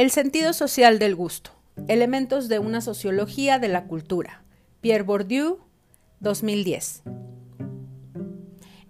[0.00, 1.50] El sentido social del gusto.
[1.86, 4.42] Elementos de una sociología de la cultura.
[4.80, 5.58] Pierre Bourdieu,
[6.20, 7.02] 2010.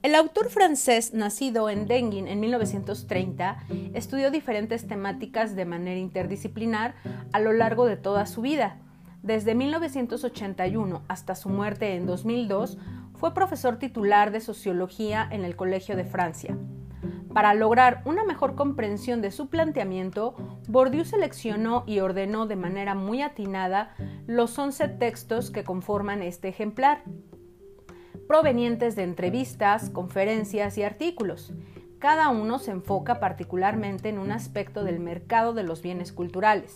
[0.02, 3.58] El autor francés, nacido en Denguin en 1930,
[3.92, 6.94] estudió diferentes temáticas de manera interdisciplinar
[7.32, 8.78] a lo largo de toda su vida.
[9.24, 12.78] Desde 1981 hasta su muerte en 2002,
[13.16, 16.56] fue profesor titular de sociología en el Colegio de Francia.
[17.32, 20.34] Para lograr una mejor comprensión de su planteamiento,
[20.68, 23.94] Bourdieu seleccionó y ordenó de manera muy atinada
[24.26, 27.04] los 11 textos que conforman este ejemplar,
[28.26, 31.52] provenientes de entrevistas, conferencias y artículos.
[32.00, 36.74] Cada uno se enfoca particularmente en un aspecto del mercado de los bienes culturales.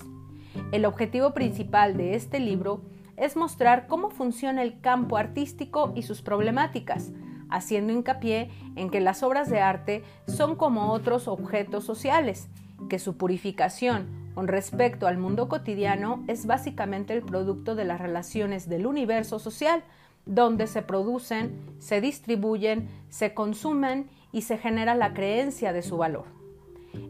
[0.70, 2.82] El objetivo principal de este libro
[3.16, 7.10] es mostrar cómo funciona el campo artístico y sus problemáticas,
[7.54, 12.48] haciendo hincapié en que las obras de arte son como otros objetos sociales,
[12.88, 18.68] que su purificación con respecto al mundo cotidiano es básicamente el producto de las relaciones
[18.68, 19.84] del universo social,
[20.26, 26.24] donde se producen, se distribuyen, se consumen y se genera la creencia de su valor.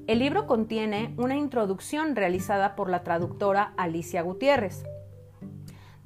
[0.07, 4.85] El libro contiene una introducción realizada por la traductora Alicia Gutiérrez,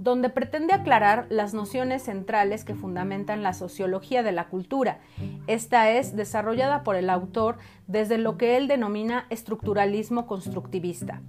[0.09, 5.01] donde pretende aclarar las nociones centrales que fundamentan la sociología de la cultura.
[5.47, 11.21] Esta es desarrollada por el autor desde lo que él denomina estructuralismo constructivista.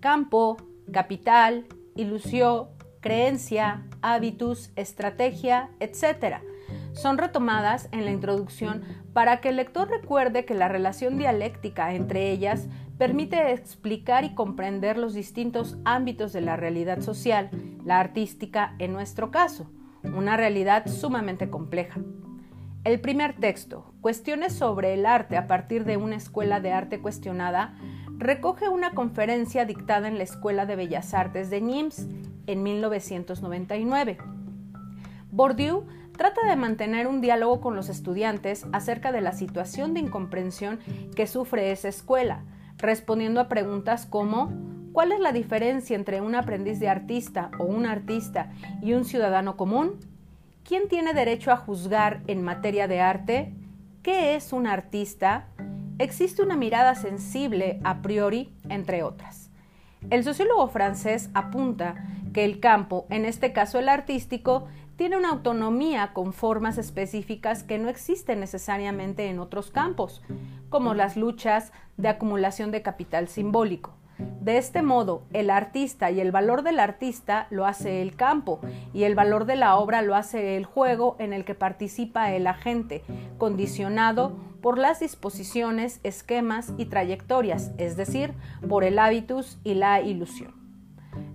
[0.00, 0.56] Campo,
[0.92, 2.68] capital, ilusión,
[3.00, 6.38] creencia, hábitus, estrategia, etc.
[6.92, 8.82] Son retomadas en la introducción
[9.12, 12.66] para que el lector recuerde que la relación dialéctica entre ellas
[12.98, 17.50] permite explicar y comprender los distintos ámbitos de la realidad social,
[17.86, 19.70] la artística en nuestro caso,
[20.02, 22.00] una realidad sumamente compleja.
[22.84, 27.76] El primer texto, Cuestiones sobre el arte a partir de una escuela de arte cuestionada,
[28.18, 32.08] recoge una conferencia dictada en la Escuela de Bellas Artes de Nimes
[32.46, 34.18] en 1999.
[35.30, 35.86] Bourdieu
[36.16, 40.80] trata de mantener un diálogo con los estudiantes acerca de la situación de incomprensión
[41.14, 42.44] que sufre esa escuela,
[42.78, 47.84] respondiendo a preguntas como ¿cuál es la diferencia entre un aprendiz de artista o un
[47.84, 50.00] artista y un ciudadano común?
[50.64, 53.52] ¿Quién tiene derecho a juzgar en materia de arte?
[54.02, 55.48] ¿Qué es un artista?
[55.98, 59.50] ¿Existe una mirada sensible a priori, entre otras?
[60.08, 66.14] El sociólogo francés apunta que el campo, en este caso el artístico, tiene una autonomía
[66.14, 70.22] con formas específicas que no existen necesariamente en otros campos,
[70.70, 73.95] como las luchas de acumulación de capital simbólico.
[74.18, 78.60] De este modo, el artista y el valor del artista lo hace el campo
[78.94, 82.46] y el valor de la obra lo hace el juego en el que participa el
[82.46, 83.02] agente,
[83.38, 88.34] condicionado por las disposiciones, esquemas y trayectorias, es decir,
[88.68, 90.54] por el hábitus y la ilusión.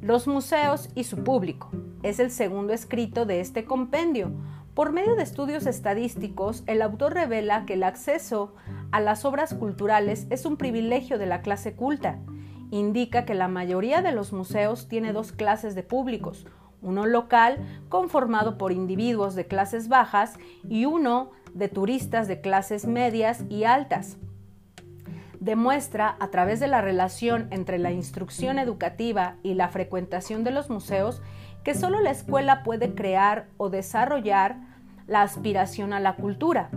[0.02, 1.70] Los museos y su público
[2.04, 4.32] es el segundo escrito de este compendio.
[4.74, 8.56] Por medio de estudios estadísticos, el autor revela que el acceso
[8.92, 12.20] a las obras culturales es un privilegio de la clase culta.
[12.72, 16.48] Indica que la mayoría de los museos tiene dos clases de públicos,
[16.82, 17.60] uno local,
[17.90, 24.18] conformado por individuos de clases bajas, y uno de turistas de clases medias y altas
[25.42, 30.70] demuestra a través de la relación entre la instrucción educativa y la frecuentación de los
[30.70, 31.24] museos
[31.64, 34.58] que solo la escuela puede crear o desarrollar
[35.08, 36.70] la aspiración a la cultura.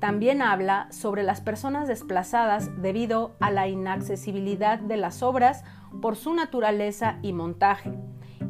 [0.00, 5.62] También habla sobre las personas desplazadas debido a la inaccesibilidad de las obras
[6.00, 7.92] por su naturaleza y montaje,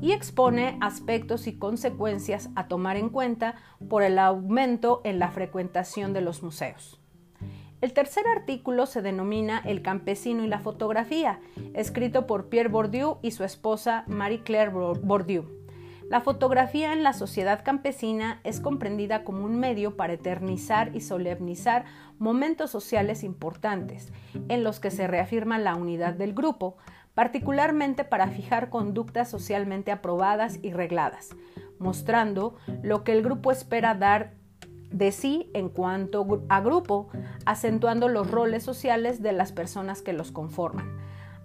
[0.00, 3.56] y expone aspectos y consecuencias a tomar en cuenta
[3.88, 7.00] por el aumento en la frecuentación de los museos.
[7.81, 11.41] El tercer artículo se denomina El campesino y la fotografía,
[11.75, 15.59] escrito por Pierre Bourdieu y su esposa Marie-Claire Bourdieu.
[16.10, 21.84] La fotografía en la sociedad campesina es comprendida como un medio para eternizar y solemnizar
[22.19, 24.12] momentos sociales importantes,
[24.49, 26.76] en los que se reafirma la unidad del grupo,
[27.14, 31.29] particularmente para fijar conductas socialmente aprobadas y regladas,
[31.79, 34.32] mostrando lo que el grupo espera dar
[34.90, 37.08] de sí en cuanto a grupo,
[37.46, 40.88] acentuando los roles sociales de las personas que los conforman.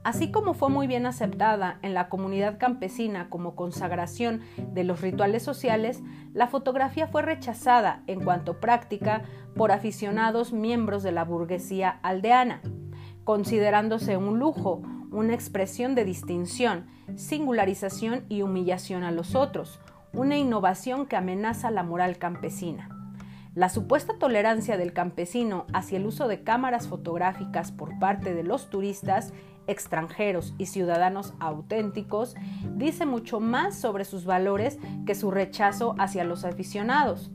[0.05, 5.41] Así como fue muy bien aceptada en la comunidad campesina como consagración de los rituales
[5.41, 9.23] sociales, la fotografía fue rechazada en cuanto práctica
[9.55, 12.61] por aficionados miembros de la burguesía aldeana,
[13.23, 16.85] considerándose un lujo, una expresión de distinción,
[17.15, 19.79] singularización y humillación a los otros,
[20.13, 22.89] una innovación que amenaza la moral campesina.
[23.55, 28.69] La supuesta tolerancia del campesino hacia el uso de cámaras fotográficas por parte de los
[28.69, 29.33] turistas
[29.67, 32.35] extranjeros y ciudadanos auténticos,
[32.75, 37.31] dice mucho más sobre sus valores que su rechazo hacia los aficionados.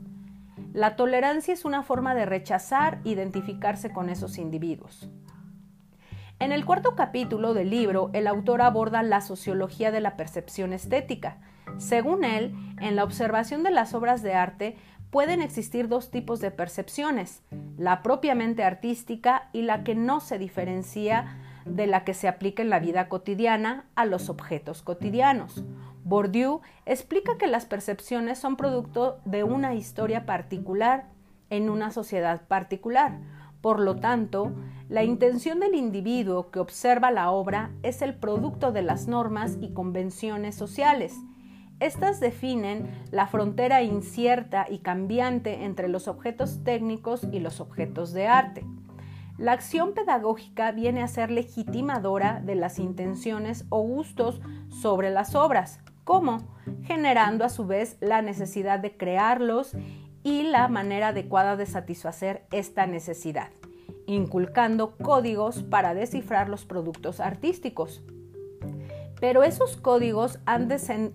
[0.73, 5.09] La tolerancia es una forma de rechazar identificarse con esos individuos.
[6.39, 11.37] En el cuarto capítulo del libro, el autor aborda la sociología de la percepción estética.
[11.77, 14.75] Según él, en la observación de las obras de arte
[15.11, 17.43] pueden existir dos tipos de percepciones,
[17.77, 22.69] la propiamente artística y la que no se diferencia de la que se aplica en
[22.69, 25.63] la vida cotidiana a los objetos cotidianos.
[26.03, 31.07] Bourdieu explica que las percepciones son producto de una historia particular
[31.49, 33.19] en una sociedad particular.
[33.61, 34.51] Por lo tanto,
[34.89, 39.71] la intención del individuo que observa la obra es el producto de las normas y
[39.73, 41.15] convenciones sociales.
[41.79, 48.27] Estas definen la frontera incierta y cambiante entre los objetos técnicos y los objetos de
[48.27, 48.65] arte.
[49.37, 55.79] La acción pedagógica viene a ser legitimadora de las intenciones o gustos sobre las obras,
[56.03, 59.75] como generando a su vez la necesidad de crearlos
[60.23, 63.49] y la manera adecuada de satisfacer esta necesidad,
[64.05, 68.03] inculcando códigos para descifrar los productos artísticos.
[69.19, 71.11] Pero esos códigos han de,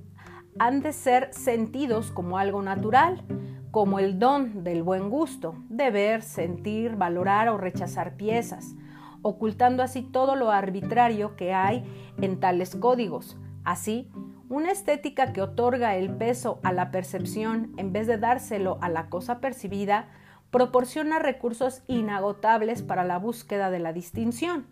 [0.58, 3.22] han de ser sentidos como algo natural,
[3.70, 8.74] como el don del buen gusto, de ver, sentir, valorar o rechazar piezas,
[9.22, 11.84] ocultando así todo lo arbitrario que hay
[12.20, 13.36] en tales códigos.
[13.64, 14.10] Así,
[14.48, 19.08] una estética que otorga el peso a la percepción en vez de dárselo a la
[19.08, 20.08] cosa percibida,
[20.50, 24.66] proporciona recursos inagotables para la búsqueda de la distinción,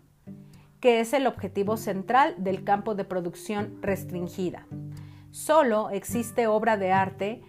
[0.79, 4.65] que es el objetivo central del campo de producción restringida.
[5.31, 7.41] Solo existe obra de arte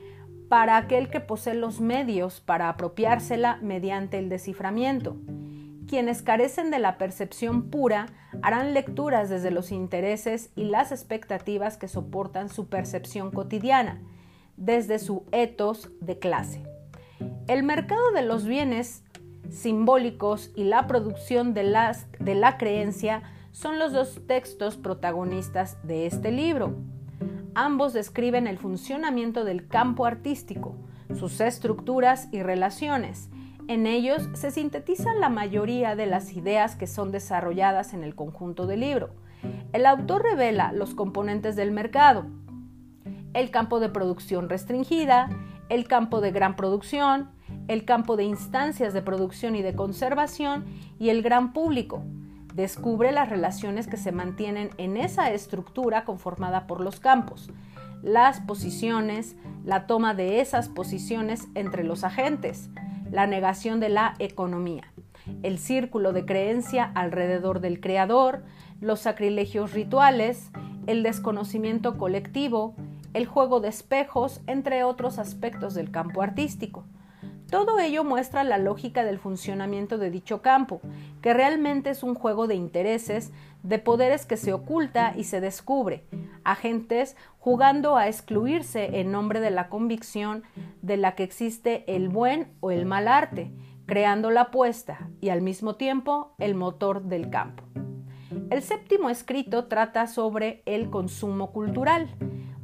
[0.48, 5.16] para aquel que posee los medios para apropiársela mediante el desciframiento.
[5.88, 8.06] Quienes carecen de la percepción pura
[8.43, 14.00] harán lecturas desde los intereses y las expectativas que soportan su percepción cotidiana,
[14.56, 16.64] desde su etos de clase.
[17.46, 19.04] El mercado de los bienes
[19.50, 21.62] simbólicos y la producción de,
[22.19, 23.22] de la creencia
[23.52, 26.75] son los dos textos protagonistas de este libro.
[27.58, 30.76] Ambos describen el funcionamiento del campo artístico,
[31.19, 33.31] sus estructuras y relaciones.
[33.67, 38.67] En ellos se sintetizan la mayoría de las ideas que son desarrolladas en el conjunto
[38.67, 39.14] del libro.
[39.73, 42.26] El autor revela los componentes del mercado,
[43.32, 45.31] el campo de producción restringida,
[45.70, 47.31] el campo de gran producción,
[47.69, 50.67] el campo de instancias de producción y de conservación
[50.99, 52.03] y el gran público,
[52.56, 57.50] descubre las relaciones que se mantienen en esa estructura conformada por los campos,
[58.03, 62.70] las posiciones, la toma de esas posiciones entre los agentes,
[63.11, 64.91] la negación de la economía,
[65.43, 68.43] el círculo de creencia alrededor del creador,
[68.81, 70.50] los sacrilegios rituales,
[70.87, 72.75] el desconocimiento colectivo,
[73.12, 76.87] el juego de espejos, entre otros aspectos del campo artístico.
[77.50, 80.81] Todo ello muestra la lógica del funcionamiento de dicho campo,
[81.22, 83.32] que realmente es un juego de intereses,
[83.62, 86.04] de poderes que se oculta y se descubre,
[86.43, 90.43] agentes jugando a excluirse en nombre de la convicción
[90.82, 93.52] de la que existe el buen o el mal arte,
[93.87, 97.62] creando la apuesta y al mismo tiempo el motor del campo.
[98.50, 102.08] El séptimo escrito trata sobre el consumo cultural,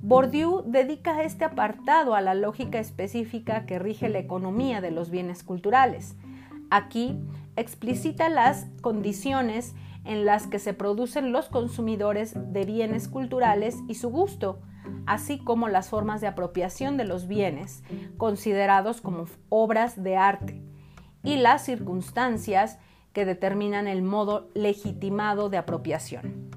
[0.05, 5.45] Bourdieu dedica este apartado a la lógica específica que rige la economía de los bienes
[5.45, 6.17] culturales.
[6.71, 7.21] Aquí
[7.55, 14.11] explicita las condiciones en las que se producen los consumidores de bienes culturales y su
[14.11, 14.61] gusto,
[15.07, 17.85] así como las formas de apropiación de los bienes
[18.17, 20.63] considerados como obras de arte
[21.23, 22.81] y las circunstancias
[23.13, 26.51] que determinan el modo legitimado de apropiación.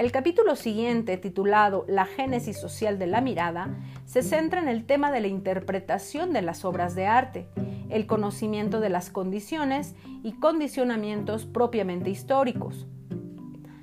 [0.00, 3.76] El capítulo siguiente, titulado La génesis social de la mirada,
[4.06, 7.48] se centra en el tema de la interpretación de las obras de arte,
[7.90, 12.86] el conocimiento de las condiciones y condicionamientos propiamente históricos,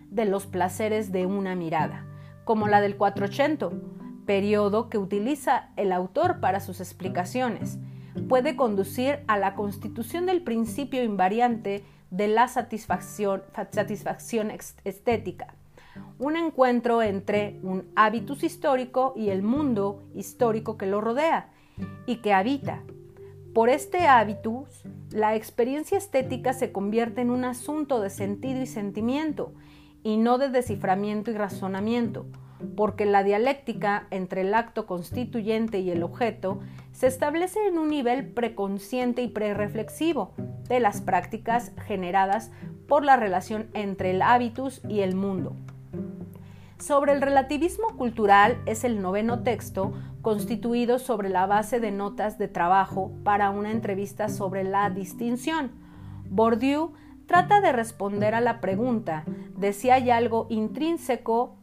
[0.10, 2.08] de los placeres de una mirada,
[2.46, 3.78] como la del 480,
[4.26, 7.78] periodo que utiliza el autor para sus explicaciones,
[8.28, 14.50] puede conducir a la constitución del principio invariante de la satisfacción, satisfacción
[14.84, 15.54] estética
[16.20, 21.52] un encuentro entre un hábitus histórico y el mundo histórico que lo rodea
[22.06, 22.82] y que habita.
[23.54, 29.54] Por este hábitus, la experiencia estética se convierte en un asunto de sentido y sentimiento,
[30.04, 32.28] y no de desciframiento y razonamiento,
[32.76, 36.60] porque la dialéctica entre el acto constituyente y el objeto
[36.92, 40.34] se establece en un nivel preconsciente y prereflexivo
[40.68, 42.52] de las prácticas generadas
[42.88, 45.56] por la relación entre el hábitus y el mundo.
[46.80, 52.48] Sobre el relativismo cultural es el noveno texto constituido sobre la base de notas de
[52.48, 55.72] trabajo para una entrevista sobre la distinción.
[56.30, 56.94] Bourdieu
[57.26, 59.24] trata de responder a la pregunta
[59.56, 61.58] de si hay algo intrínseco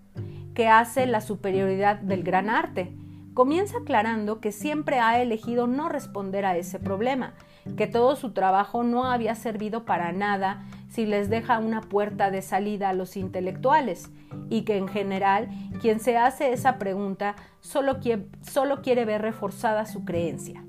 [0.52, 2.92] que hace la superioridad del gran arte.
[3.34, 7.34] Comienza aclarando que siempre ha elegido no responder a ese problema,
[7.76, 12.40] que todo su trabajo no había servido para nada si les deja una puerta de
[12.40, 14.12] salida a los intelectuales,
[14.48, 15.48] y que en general
[15.80, 20.64] quien se hace esa pregunta solo quiere, solo quiere ver reforzada su creencia.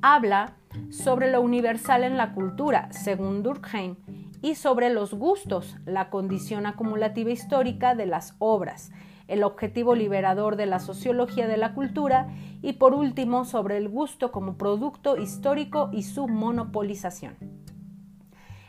[0.00, 0.52] Habla
[0.90, 3.96] sobre lo universal en la cultura, según Durkheim,
[4.42, 8.92] y sobre los gustos, la condición acumulativa histórica de las obras,
[9.26, 12.28] el objetivo liberador de la sociología de la cultura
[12.62, 17.34] y por último sobre el gusto como producto histórico y su monopolización.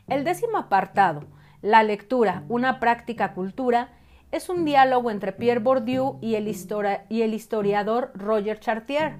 [0.09, 1.23] El décimo apartado,
[1.61, 3.89] la lectura, una práctica cultura,
[4.31, 9.17] es un diálogo entre Pierre Bourdieu y el, historiador Roger Chartier,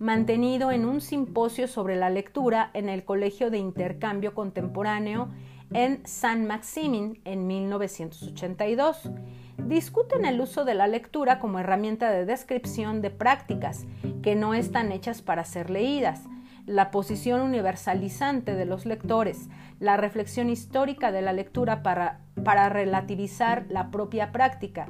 [0.00, 5.28] mantenido en un simposio sobre la lectura en el Colegio de Intercambio Contemporáneo
[5.72, 9.10] en Saint-Maximin en 1982
[9.58, 13.86] discuten el uso de la lectura como herramienta de descripción de prácticas
[14.22, 16.24] que no están hechas para ser leídas,
[16.66, 19.48] la posición universalizante de los lectores,
[19.80, 24.88] la reflexión histórica de la lectura para, para relativizar la propia práctica,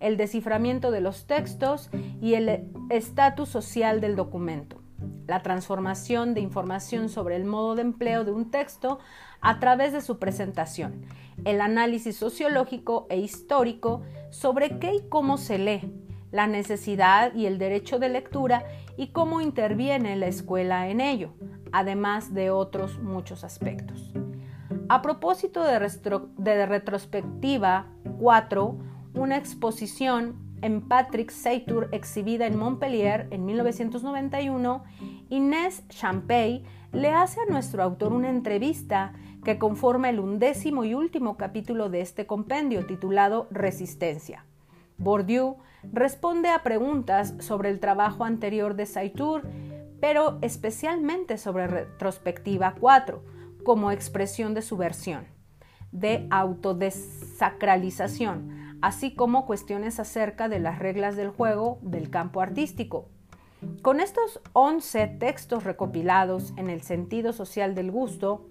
[0.00, 4.80] el desciframiento de los textos y el estatus social del documento,
[5.26, 9.00] la transformación de información sobre el modo de empleo de un texto
[9.40, 11.04] a través de su presentación,
[11.44, 17.58] el análisis sociológico e histórico sobre qué y cómo se lee, la necesidad y el
[17.58, 18.64] derecho de lectura
[18.96, 21.32] y cómo interviene la escuela en ello,
[21.72, 24.12] además de otros muchos aspectos.
[24.88, 27.86] A propósito de, retrospectiva
[28.18, 28.78] 4,
[29.14, 34.84] una exposición en Patrick Seytour exhibida en Montpellier en 1991,
[35.28, 39.12] Inés Champey le hace a nuestro autor una entrevista
[39.44, 44.44] que conforma el undécimo y último capítulo de este compendio titulado Resistencia.
[44.96, 49.42] Bourdieu responde a preguntas sobre el trabajo anterior de Saitour,
[50.00, 53.24] pero especialmente sobre Retrospectiva 4,
[53.64, 55.26] como expresión de su versión,
[55.92, 63.08] de autodesacralización, así como cuestiones acerca de las reglas del juego del campo artístico.
[63.82, 68.46] Con estos 11 textos recopilados en el sentido social del gusto,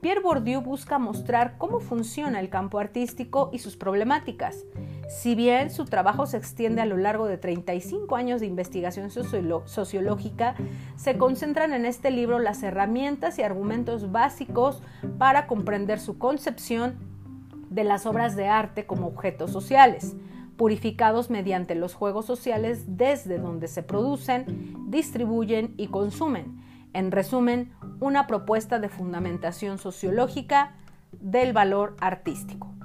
[0.00, 4.64] Pierre Bourdieu busca mostrar cómo funciona el campo artístico y sus problemáticas.
[5.08, 10.54] Si bien su trabajo se extiende a lo largo de 35 años de investigación sociológica,
[10.96, 14.82] se concentran en este libro las herramientas y argumentos básicos
[15.18, 16.96] para comprender su concepción
[17.70, 20.16] de las obras de arte como objetos sociales,
[20.56, 28.26] purificados mediante los juegos sociales desde donde se producen, distribuyen y consumen en resumen, una
[28.26, 30.72] propuesta de fundamentación sociológica
[31.12, 32.75] del valor artístico.